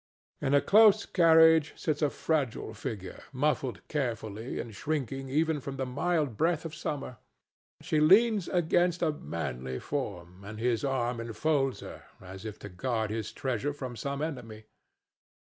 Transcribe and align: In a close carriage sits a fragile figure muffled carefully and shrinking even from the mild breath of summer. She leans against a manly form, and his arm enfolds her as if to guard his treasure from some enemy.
In 0.41 0.55
a 0.55 0.61
close 0.61 1.05
carriage 1.05 1.73
sits 1.77 2.01
a 2.01 2.09
fragile 2.09 2.73
figure 2.73 3.21
muffled 3.31 3.87
carefully 3.87 4.59
and 4.59 4.73
shrinking 4.73 5.29
even 5.29 5.59
from 5.61 5.77
the 5.77 5.85
mild 5.85 6.37
breath 6.37 6.65
of 6.65 6.73
summer. 6.73 7.17
She 7.83 7.99
leans 7.99 8.47
against 8.47 9.03
a 9.03 9.11
manly 9.11 9.77
form, 9.77 10.43
and 10.43 10.59
his 10.59 10.83
arm 10.83 11.19
enfolds 11.21 11.81
her 11.81 12.05
as 12.19 12.45
if 12.45 12.57
to 12.65 12.69
guard 12.69 13.11
his 13.11 13.31
treasure 13.31 13.73
from 13.73 13.95
some 13.95 14.23
enemy. 14.23 14.63